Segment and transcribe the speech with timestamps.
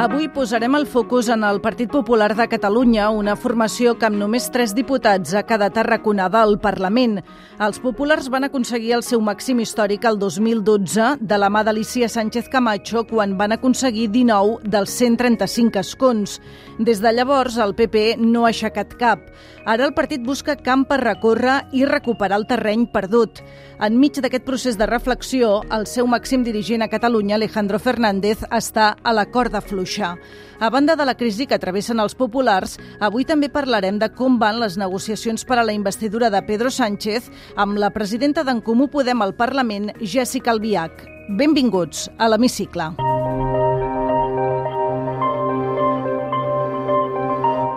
[0.00, 4.46] Avui posarem el focus en el Partit Popular de Catalunya, una formació que amb només
[4.48, 7.18] tres diputats ha quedat arraconada al Parlament.
[7.60, 12.48] Els populars van aconseguir el seu màxim històric el 2012 de la mà d'Alicia Sánchez
[12.48, 16.38] Camacho quan van aconseguir 19 dels 135 escons.
[16.78, 19.28] Des de llavors, el PP no ha aixecat cap.
[19.68, 23.44] Ara el partit busca camp per recórrer i recuperar el terreny perdut.
[23.84, 29.12] Enmig d'aquest procés de reflexió, el seu màxim dirigent a Catalunya, Alejandro Fernández, està a
[29.12, 30.18] la corda fluixa fluixa.
[30.60, 34.60] A banda de la crisi que travessen els populars, avui també parlarem de com van
[34.60, 39.22] les negociacions per a la investidura de Pedro Sánchez amb la presidenta d'en Comú Podem
[39.22, 41.06] al Parlament, Jessica Albiach.
[41.30, 42.92] Benvinguts a l'Hemicicle.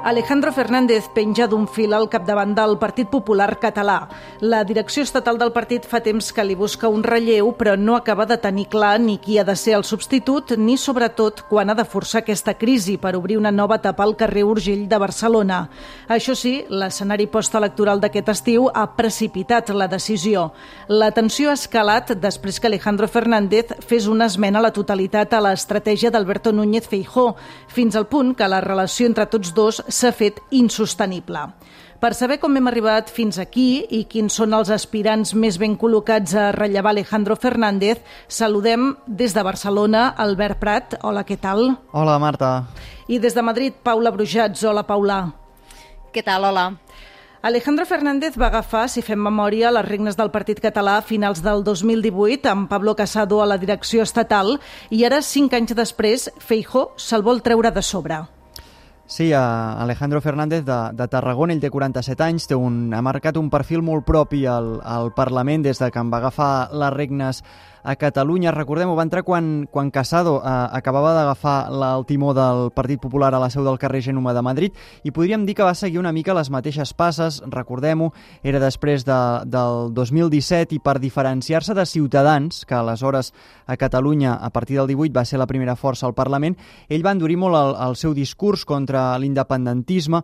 [0.03, 4.09] Alejandro Fernández penja d'un fil al capdavant del Partit Popular Català.
[4.41, 8.25] La direcció estatal del partit fa temps que li busca un relleu, però no acaba
[8.27, 11.85] de tenir clar ni qui ha de ser el substitut, ni sobretot quan ha de
[11.87, 15.69] forçar aquesta crisi per obrir una nova etapa al carrer Urgell de Barcelona.
[16.11, 20.49] Això sí, l'escenari postelectoral d'aquest estiu ha precipitat la decisió.
[20.89, 25.41] La tensió ha escalat després que Alejandro Fernández fes una esmena a la totalitat a
[25.47, 27.37] l'estratègia d'Alberto Núñez Feijó,
[27.71, 31.45] fins al punt que la relació entre tots dos s'ha fet insostenible.
[32.03, 36.33] Per saber com hem arribat fins aquí i quins són els aspirants més ben col·locats
[36.35, 40.97] a rellevar Alejandro Fernández, saludem des de Barcelona Albert Prat.
[40.99, 41.77] Hola, què tal?
[41.93, 42.65] Hola, Marta.
[43.07, 44.65] I des de Madrid, Paula Brujats.
[44.67, 45.21] Hola, Paula.
[46.11, 46.49] Què tal?
[46.51, 46.73] Hola.
[47.43, 51.63] Alejandro Fernández va agafar, si fem memòria, les regnes del Partit Català a finals del
[51.63, 54.57] 2018 amb Pablo Casado a la direcció estatal
[54.91, 58.25] i ara, cinc anys després, Feijó se'l vol treure de sobre.
[59.05, 63.49] Sí, Alejandro Fernández de, de Tarragona, ell té 47 anys, té un, ha marcat un
[63.51, 67.43] perfil molt propi al, al Parlament des de que em va agafar les regnes
[67.83, 68.51] a Catalunya.
[68.55, 73.41] Recordem-ho, va entrar quan, quan Casado eh, acabava d'agafar el timó del Partit Popular a
[73.43, 76.33] la seu del carrer Genoma de Madrid i podríem dir que va seguir una mica
[76.33, 78.13] les mateixes passes, recordem-ho,
[78.43, 83.33] era després de, del 2017 i per diferenciar-se de Ciutadans, que aleshores
[83.67, 86.57] a Catalunya a partir del 18 va ser la primera força al Parlament,
[86.89, 90.23] ell va endurir molt el, el seu discurs contra l'independentisme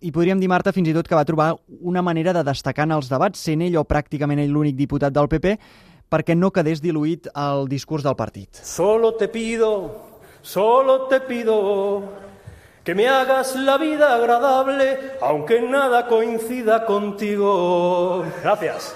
[0.00, 1.50] i podríem dir, Marta, fins i tot que va trobar
[1.84, 5.28] una manera de destacar en els debats, sent ell o pràcticament ell l'únic diputat del
[5.28, 5.58] PP,
[6.10, 8.50] perquè no quedés diluït el discurs del partit.
[8.62, 9.74] Solo te pido,
[10.42, 12.02] solo te pido
[12.84, 18.24] que me hagas la vida agradable, aunque nada coincida contigo.
[18.42, 18.94] Gracias.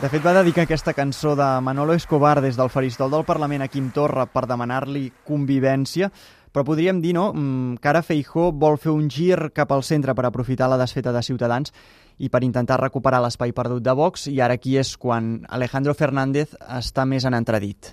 [0.00, 3.68] De fet, va dedicar aquesta cançó de Manolo Escobar des del faristol del Parlament a
[3.72, 6.10] Quim Torra per demanar-li convivència,
[6.56, 10.14] però podríem dir no, mm, que ara Feijó vol fer un gir cap al centre
[10.16, 11.74] per aprofitar la desfeta de Ciutadans
[12.16, 16.56] i per intentar recuperar l'espai perdut de Vox, i ara aquí és quan Alejandro Fernández
[16.64, 17.92] està més en entredit.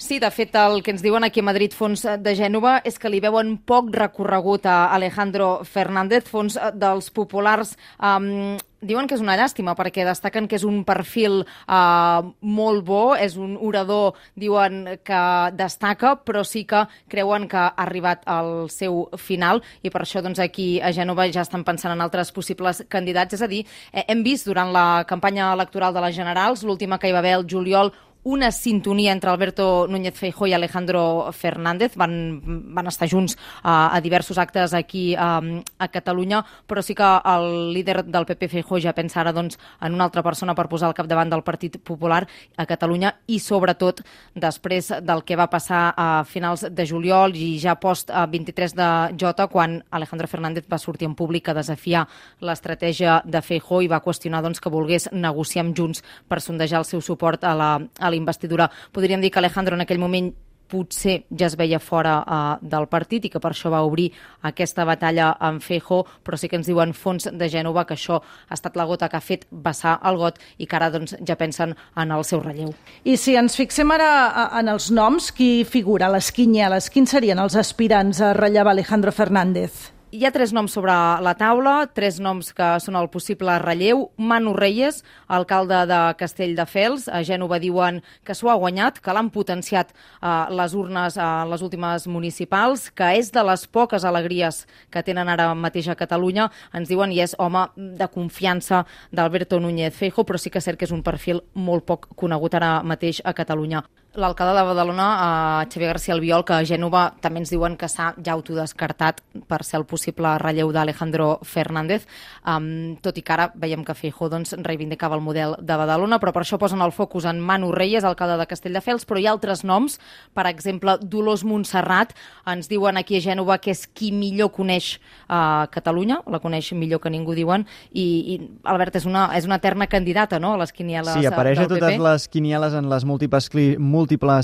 [0.00, 3.10] Sí, de fet, el que ens diuen aquí a Madrid Fons de Gènova és que
[3.12, 7.74] li veuen poc recorregut a Alejandro Fernández, fons dels populars.
[8.00, 13.02] Um, diuen que és una llàstima perquè destaquen que és un perfil uh, molt bo,
[13.12, 15.22] és un orador, diuen que
[15.60, 20.40] destaca, però sí que creuen que ha arribat al seu final i per això doncs,
[20.40, 23.36] aquí a Gènova ja estan pensant en altres possibles candidats.
[23.36, 27.12] És a dir, eh, hem vist durant la campanya electoral de les Generals, l'última que
[27.12, 27.92] hi va haver el juliol,
[28.22, 31.96] una sintonia entre Alberto Núñez Feijó i Alejandro Fernández.
[31.96, 32.40] Van,
[32.74, 37.72] van estar junts uh, a diversos actes aquí um, a Catalunya, però sí que el
[37.72, 40.94] líder del PP Feijó ja pensa ara doncs, en una altra persona per posar al
[40.94, 42.26] capdavant del Partit Popular
[42.56, 44.02] a Catalunya i sobretot
[44.34, 49.48] després del que va passar a finals de juliol i ja post 23 de Jota
[49.48, 52.06] quan Alejandro Fernández va sortir en públic a desafiar
[52.40, 56.88] l'estratègia de Feijó i va qüestionar doncs, que volgués negociar amb Junts per sondejar el
[56.88, 58.70] seu suport a la, a la investidura.
[58.92, 60.32] Podríem dir que Alejandro en aquell moment
[60.70, 64.08] potser ja es veia fora uh, del partit i que per això va obrir
[64.46, 68.56] aquesta batalla amb Fejo, però sí que ens diuen fons de Gènova que això ha
[68.56, 71.74] estat la gota que ha fet vessar el got i que ara doncs, ja pensen
[71.74, 72.72] en el seu relleu.
[73.04, 76.90] I si ens fixem ara en els noms, qui figura a les quinyeles?
[76.90, 79.90] Quins serien els aspirants a rellevar Alejandro Fernández?
[80.10, 80.90] Hi ha tres noms sobre
[81.22, 84.08] la taula, tres noms que són el possible relleu.
[84.18, 89.92] Manu Reyes, alcalde de Castelldefels, a Gènova diuen que s'ho ha guanyat, que l'han potenciat
[89.94, 95.04] eh, les urnes a eh, les últimes municipals, que és de les poques alegries que
[95.06, 98.82] tenen ara mateix a Catalunya, ens diuen, i és home de confiança
[99.14, 102.58] d'Alberto Núñez Feijo, però sí que és cert que és un perfil molt poc conegut
[102.58, 103.86] ara mateix a Catalunya.
[104.18, 108.08] L'alcalde de Badalona, eh, Xavier García Albiol, que a Gènova també ens diuen que s'ha
[108.18, 112.08] ja autodescartat per ser el possible relleu d'Alejandro Fernández,
[112.44, 116.32] um, tot i que ara veiem que Feijó doncs, reivindicava el model de Badalona, però
[116.34, 119.62] per això posen el focus en Manu Reyes, alcalde de Castelldefels, però hi ha altres
[119.62, 120.00] noms,
[120.34, 122.10] per exemple, Dolors Montserrat,
[122.50, 124.98] ens diuen aquí a Gènova que és qui millor coneix
[125.28, 129.62] uh, Catalunya, la coneix millor que ningú, diuen, i, i Albert, és una, és una
[129.62, 133.46] eterna candidata no, a les quinieles Sí, apareix a totes les quinieles en les múltiples,
[133.48, 133.99] cli- múltiples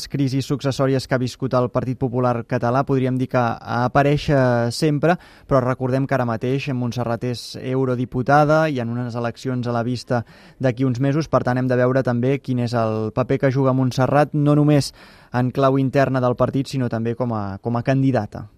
[0.08, 2.84] crisis successòries que ha viscut el Partit Popular català.
[2.84, 5.16] Podríem dir que apareix eh, sempre,
[5.46, 10.24] però recordem que ara mateix Montserrat és eurodiputada i en unes eleccions a la vista
[10.58, 13.72] d'aquí uns mesos, per tant hem de veure també quin és el paper que juga
[13.72, 14.92] Montserrat, no només
[15.32, 18.55] en clau interna del partit, sinó també com a, com a candidata.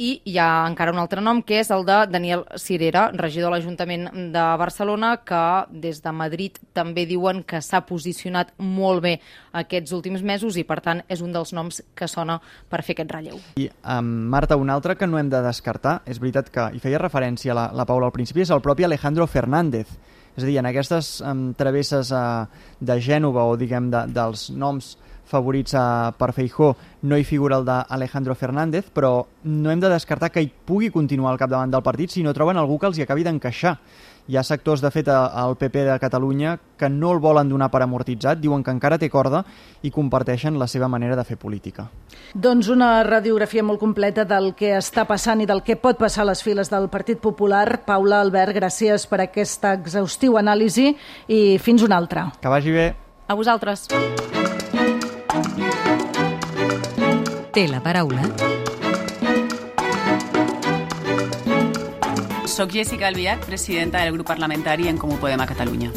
[0.00, 3.58] I hi ha encara un altre nom, que és el de Daniel Cirera, regidor de
[3.58, 5.40] l'Ajuntament de Barcelona, que
[5.82, 9.12] des de Madrid també diuen que s'ha posicionat molt bé
[9.60, 13.12] aquests últims mesos i, per tant, és un dels noms que sona per fer aquest
[13.12, 13.42] relleu.
[13.60, 13.68] I,
[13.98, 17.56] um, Marta, un altre que no hem de descartar, és veritat que hi feia referència
[17.56, 19.92] la, la Paula al principi, és el propi Alejandro Fernández.
[20.32, 22.48] És a dir, en aquestes um, travesses uh,
[22.80, 24.94] de Gènova o, diguem, de, dels noms
[25.30, 26.74] favorits uh, per Feijó,
[27.06, 31.32] no hi figura el d'Alejandro Fernández, però no hem de descartar que hi pugui continuar
[31.32, 33.78] al capdavant del partit si no troben algú que els hi acabi d'encaixar.
[34.30, 37.70] Hi ha sectors, de fet, a- al PP de Catalunya que no el volen donar
[37.72, 39.40] per amortitzat, diuen que encara té corda
[39.82, 41.88] i comparteixen la seva manera de fer política.
[42.34, 46.30] Doncs una radiografia molt completa del que està passant i del que pot passar a
[46.30, 47.80] les files del Partit Popular.
[47.86, 50.92] Paula, Albert, gràcies per aquesta exhaustiu anàlisi
[51.26, 52.28] i fins una altra.
[52.40, 52.94] Que vagi bé.
[53.26, 53.88] A vosaltres.
[57.52, 58.22] Té la paraula
[62.50, 65.92] Soc Jessica Albiach, presidenta del grup parlamentari En Comú Podem a Catalunya.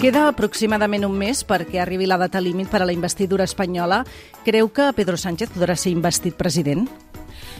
[0.00, 4.04] Queda aproximadament un mes perquè arribi la data límit per a la investidura espanyola.
[4.44, 6.88] Creu que Pedro Sánchez podrà ser investit president?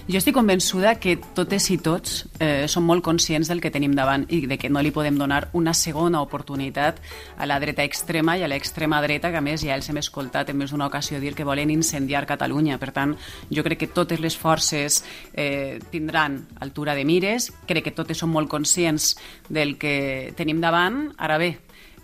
[0.06, 4.22] Jo estic convençuda que totes i tots eh, som molt conscients del que tenim davant
[4.30, 7.00] i de que no li podem donar una segona oportunitat
[7.34, 10.52] a la dreta extrema i a l'extrema dreta, que a més ja els hem escoltat
[10.52, 12.78] en més d'una ocasió dir que volen incendiar Catalunya.
[12.78, 13.16] Per tant,
[13.50, 15.00] jo crec que totes les forces
[15.34, 19.16] eh, tindran altura de mires, crec que totes som molt conscients
[19.48, 21.16] del que tenim davant.
[21.18, 21.56] Ara bé,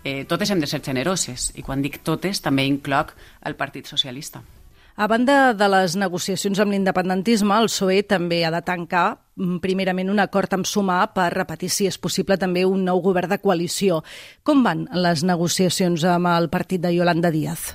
[0.03, 3.15] eh, totes hem de ser generoses i quan dic totes també incloc
[3.47, 4.43] el Partit Socialista.
[4.95, 10.11] A banda de les negociacions amb l'independentisme, el PSOE també ha de tancar mm, primerament
[10.13, 14.03] un acord amb Sumar per repetir, si és possible, també un nou govern de coalició.
[14.45, 17.71] Com van les negociacions amb el partit de Yolanda Díaz?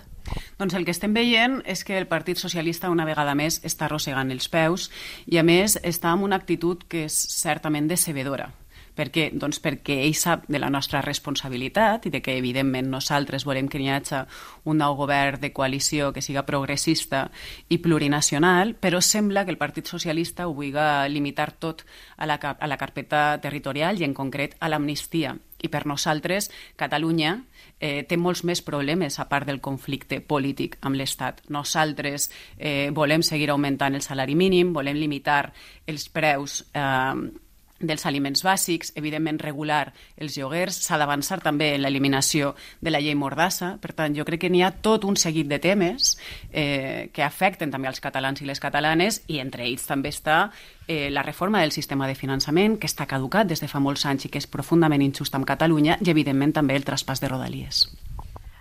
[0.60, 4.30] Doncs el que estem veient és que el Partit Socialista una vegada més està arrossegant
[4.30, 4.86] els peus
[5.26, 8.52] i a més està amb una actitud que és certament decebedora.
[8.98, 9.28] Per què?
[9.30, 13.78] Doncs perquè ell sap de la nostra responsabilitat i de que, evidentment, nosaltres volem que
[13.78, 14.24] hi hagi
[14.66, 17.28] un nou govern de coalició que siga progressista
[17.70, 20.82] i plurinacional, però sembla que el Partit Socialista ho vulgui
[21.14, 21.86] limitar tot
[22.16, 25.36] a la, a la carpeta territorial i, en concret, a l'amnistia.
[25.62, 27.36] I per nosaltres, Catalunya
[27.78, 31.44] eh, té molts més problemes a part del conflicte polític amb l'Estat.
[31.54, 35.52] Nosaltres eh, volem seguir augmentant el salari mínim, volem limitar
[35.86, 37.46] els preus eh,
[37.80, 43.14] dels aliments bàsics, evidentment regular els lloguers, s'ha d'avançar també en l'eliminació de la llei
[43.14, 46.16] Mordassa, per tant jo crec que n'hi ha tot un seguit de temes
[46.52, 50.50] eh, que afecten també als catalans i les catalanes i entre ells també està
[50.86, 54.26] eh, la reforma del sistema de finançament que està caducat des de fa molts anys
[54.26, 57.86] i que és profundament injust amb Catalunya i evidentment també el traspàs de Rodalies.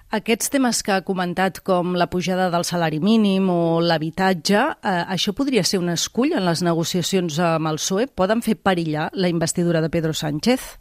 [0.07, 5.33] Aquests temes que ha comentat, com la pujada del salari mínim o l'habitatge, eh, això
[5.35, 8.07] podria ser un escull en les negociacions amb el PSOE?
[8.07, 10.77] Poden fer perillar la investidura de Pedro Sánchez?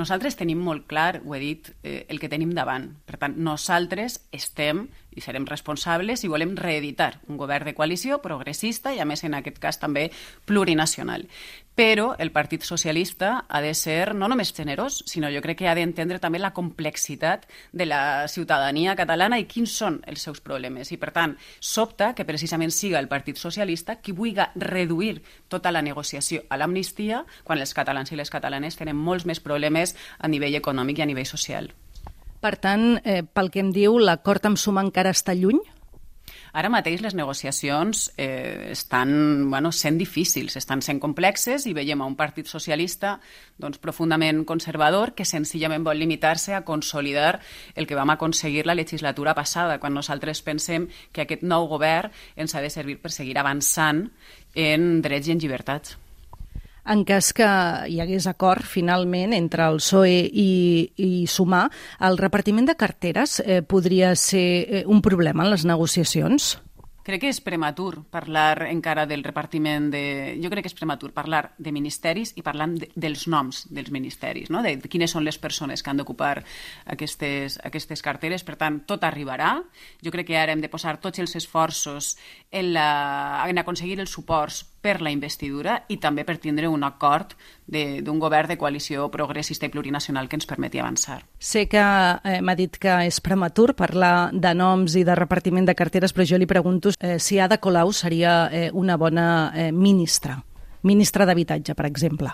[0.00, 2.88] Nosaltres tenim molt clar, ho he dit, eh, el que tenim davant.
[3.04, 8.94] Per tant, nosaltres estem i serem responsables i volem reeditar un govern de coalició progressista
[8.94, 10.08] i, a més, en aquest cas també
[10.46, 11.26] plurinacional.
[11.80, 15.74] Però el Partit Socialista ha de ser no només generós, sinó jo crec que ha
[15.78, 20.90] d'entendre també la complexitat de la ciutadania catalana i quins són els seus problemes.
[20.92, 25.80] I, per tant, sobta que precisament siga el Partit Socialista qui vulgui reduir tota la
[25.82, 30.56] negociació a l'amnistia quan els catalans i les catalanes tenen molts més problemes a nivell
[30.58, 31.70] econòmic i a nivell social.
[32.40, 35.60] Per tant, eh, pel que em diu, l'acord amb Suma encara està lluny?
[36.52, 42.08] Ara mateix les negociacions eh, estan bueno, sent difícils, estan sent complexes i veiem a
[42.10, 43.18] un partit socialista
[43.62, 47.38] doncs, profundament conservador que senzillament vol limitar-se a consolidar
[47.76, 52.54] el que vam aconseguir la legislatura passada, quan nosaltres pensem que aquest nou govern ens
[52.54, 54.08] ha de servir per seguir avançant
[54.54, 55.98] en drets i en llibertats.
[56.84, 57.48] En cas que
[57.90, 60.50] hi hagués acord, finalment, entre el PSOE i,
[60.96, 61.68] i Sumar,
[62.00, 66.56] el repartiment de carteres eh, podria ser eh, un problema en les negociacions?
[67.00, 70.02] Crec que és prematur parlar encara del repartiment de...
[70.38, 74.50] Jo crec que és prematur parlar de ministeris i parlar de, dels noms dels ministeris,
[74.52, 74.60] no?
[74.62, 76.42] de, de quines són les persones que han d'ocupar
[76.92, 78.44] aquestes, aquestes carteres.
[78.44, 79.56] Per tant, tot arribarà.
[80.04, 82.14] Jo crec que ara hem de posar tots els esforços
[82.52, 82.90] en, la,
[83.48, 87.36] en aconseguir els suports per la investidura i també per tindre un acord
[87.70, 91.20] d'un govern de coalició progressista i plurinacional que ens permeti avançar.
[91.38, 95.76] Sé que eh, m'ha dit que és prematur parlar de noms i de repartiment de
[95.78, 100.40] carteres, però jo li pregunto eh, si Ada Colau seria eh, una bona eh, ministra,
[100.82, 102.32] ministra d'Habitatge, per exemple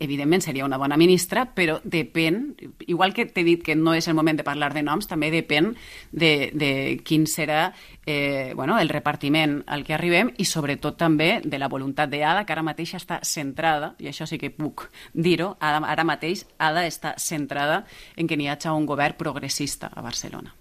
[0.00, 4.16] evidentment seria una bona ministra, però depèn, igual que t'he dit que no és el
[4.18, 5.72] moment de parlar de noms, també depèn
[6.12, 6.70] de, de
[7.06, 7.70] quin serà
[8.06, 12.54] eh, bueno, el repartiment al que arribem i sobretot també de la voluntat d'Ada, que
[12.54, 17.16] ara mateix està centrada, i això sí que puc dir-ho, ara, ara mateix Ada està
[17.18, 17.84] centrada
[18.16, 20.54] en que n'hi hagi un govern progressista a Barcelona.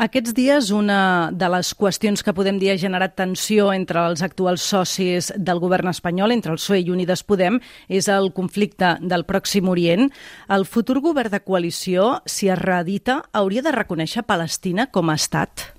[0.00, 4.64] Aquests dies una de les qüestions que podem dir ha generat tensió entre els actuals
[4.64, 7.60] socis del govern espanyol, entre el PSOE i Unides Podem,
[7.92, 10.08] és el conflicte del Pròxim Orient.
[10.48, 15.71] El futur govern de coalició, si es reedita, hauria de reconèixer Palestina com a estat?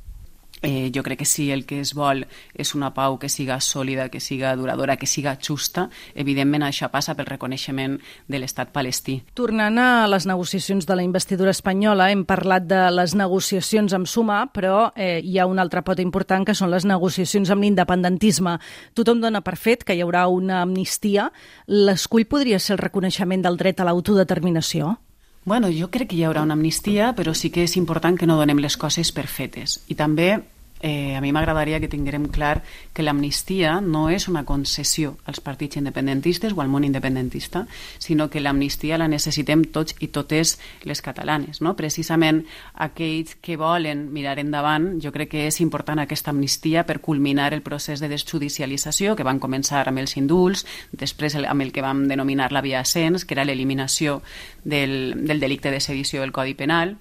[0.64, 2.22] Eh, jo crec que si el que es vol
[2.56, 7.18] és una pau que siga sòlida, que siga duradora, que siga justa, evidentment això passa
[7.20, 7.98] pel reconeixement
[8.32, 9.18] de l'estat palestí.
[9.36, 14.46] Tornant a les negociacions de la investidura espanyola, hem parlat de les negociacions amb Suma,
[14.56, 18.56] però eh, hi ha un altre pot important que són les negociacions amb l'independentisme.
[18.96, 21.28] Tothom dona per fet que hi haurà una amnistia.
[21.68, 24.96] L'escull podria ser el reconeixement del dret a l'autodeterminació?
[25.44, 28.40] Bueno, jo crec que hi haurà una amnistia, però sí que és important que no
[28.40, 29.82] donem les coses per fetes.
[29.92, 30.38] I també
[30.84, 32.62] eh, a mi m'agradaria que tinguérem clar
[32.94, 37.64] que l'amnistia no és una concessió als partits independentistes o al món independentista,
[38.04, 41.62] sinó que l'amnistia la necessitem tots i totes les catalanes.
[41.64, 41.78] No?
[41.80, 42.44] Precisament
[42.76, 47.64] aquells que volen mirar endavant, jo crec que és important aquesta amnistia per culminar el
[47.64, 52.52] procés de desjudicialització que van començar amb els indults, després amb el que vam denominar
[52.52, 54.20] la via ascens, que era l'eliminació
[54.66, 56.98] del, del delicte de sedició del Codi Penal,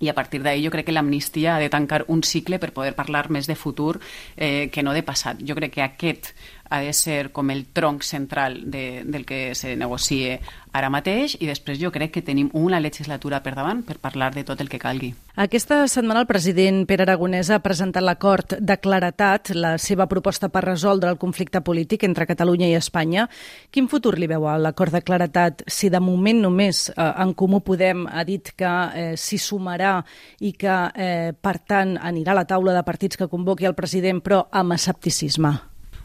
[0.00, 2.94] i a partir d'ahir jo crec que l'amnistia ha de tancar un cicle per poder
[2.94, 4.00] parlar més de futur
[4.36, 5.40] eh, que no de passat.
[5.46, 6.34] Jo crec que aquest
[6.74, 10.40] ha de ser com el tronc central de, del que se negocie
[10.74, 14.42] ara mateix i després jo crec que tenim una legislatura per davant per parlar de
[14.42, 15.12] tot el que calgui.
[15.38, 20.64] Aquesta setmana el president Pere Aragonès ha presentat l'acord de claretat, la seva proposta per
[20.66, 23.28] resoldre el conflicte polític entre Catalunya i Espanya.
[23.70, 27.62] Quin futur li veu a l'acord de claretat si de moment només eh, en Comú
[27.62, 30.00] Podem ha dit que eh, s'hi sumarà
[30.40, 34.22] i que, eh, per tant, anirà a la taula de partits que convoqui el president,
[34.24, 35.54] però amb escepticisme?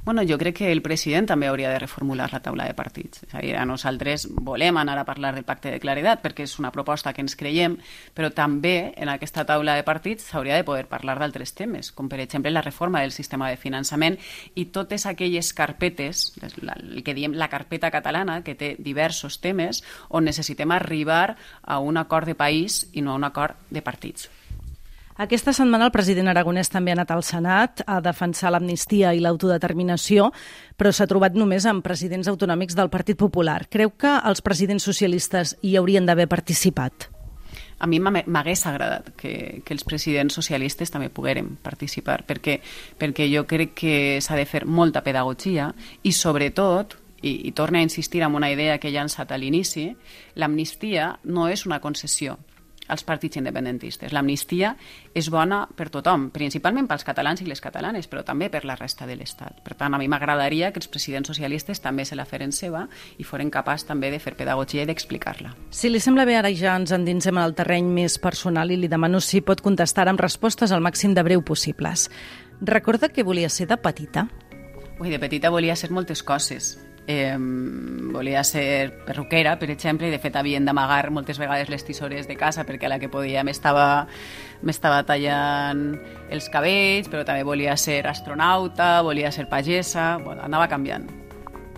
[0.06, 3.24] Bueno, jo crec que el president també hauria de reformular la taula de partits.
[3.28, 6.56] És a dir, a nosaltres volem anar a parlar del pacte de claredat perquè és
[6.60, 7.76] una proposta que ens creiem,
[8.16, 12.22] però també en aquesta taula de partits s'hauria de poder parlar d'altres temes, com per
[12.24, 14.18] exemple la reforma del sistema de finançament
[14.56, 20.26] i totes aquelles carpetes, el que diem la carpeta catalana, que té diversos temes on
[20.26, 24.30] necessitem arribar a un acord de país i no a un acord de partits.
[25.20, 30.30] Aquesta setmana el president Aragonès també ha anat al Senat a defensar l'amnistia i l'autodeterminació,
[30.80, 33.66] però s'ha trobat només amb presidents autonòmics del Partit Popular.
[33.68, 37.10] Creu que els presidents socialistes hi haurien d'haver participat?
[37.80, 42.58] a mi m'hagués agradat que, que els presidents socialistes també poguérem participar, perquè,
[43.00, 45.70] perquè jo crec que s'ha de fer molta pedagogia
[46.04, 49.90] i, sobretot, i, i torna a insistir en una idea que he llançat a l'inici,
[50.36, 52.36] l'amnistia no és una concessió,
[52.90, 54.12] als partits independentistes.
[54.14, 54.74] L'amnistia
[55.14, 59.08] és bona per tothom, principalment pels catalans i les catalanes, però també per la resta
[59.08, 59.62] de l'Estat.
[59.64, 63.24] Per tant, a mi m'agradaria que els presidents socialistes també se la feren seva i
[63.24, 65.54] foren capaç també de fer pedagogia i d'explicar-la.
[65.70, 68.92] Si li sembla bé, ara ja ens endinsem en el terreny més personal i li
[68.92, 72.10] demano si pot contestar amb respostes al màxim de breu possibles.
[72.60, 74.28] Recorda que volia ser de petita?
[75.00, 76.76] Ui, de petita volia ser moltes coses
[77.10, 77.36] eh,
[78.14, 82.36] volia ser perruquera, per exemple, i de fet havien d'amagar moltes vegades les tisores de
[82.38, 84.06] casa perquè a la que podia m'estava
[84.62, 85.96] m'estava tallant
[86.30, 91.08] els cabells, però també volia ser astronauta, volia ser pagesa, bueno, anava canviant.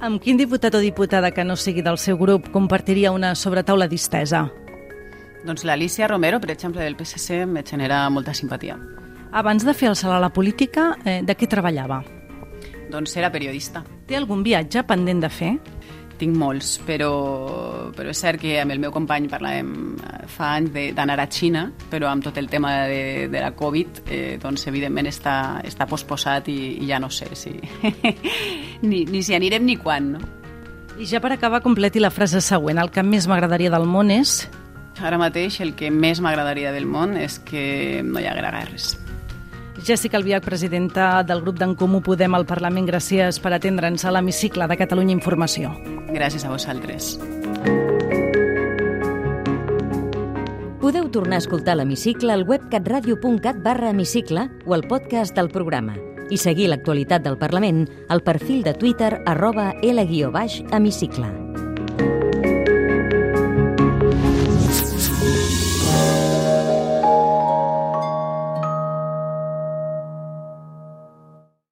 [0.02, 4.50] Amb quin diputat o diputada que no sigui del seu grup compartiria una sobretaula distesa?
[5.46, 8.76] Doncs l'Alicia Romero, per exemple, del PSC, me genera molta simpatia.
[9.32, 12.02] Abans de fer el salt a la política, eh, de què treballava?
[12.92, 13.86] Doncs era periodista.
[14.08, 15.56] Té algun viatge pendent de fer?
[16.22, 17.10] Tinc molts, però,
[17.96, 21.64] però és cert que amb el meu company parlàvem eh, fa anys d'anar a Xina,
[21.90, 26.52] però amb tot el tema de, de la Covid, eh, doncs evidentment està, està posposat
[26.54, 27.56] i, i ja no sé si
[28.90, 30.22] ni, ni si anirem ni quan, no?
[31.02, 32.78] I ja per acabar, completi la frase següent.
[32.78, 34.44] El que més m'agradaria del món és...
[35.02, 38.92] Ara mateix el que més m'agradaria del món és que no hi haguera guerres.
[39.84, 44.68] Jessica Albiach, presidenta del grup d'en Comú Podem al Parlament, gràcies per atendre'ns a l'hemicicle
[44.70, 45.74] de Catalunya Informació.
[46.14, 47.16] Gràcies a vosaltres.
[50.82, 55.98] Podeu tornar a escoltar l'hemicicle al web catradio.cat barra hemicicle o al podcast del programa
[56.30, 61.51] i seguir l'actualitat del Parlament al perfil de Twitter arroba L-hemicicle.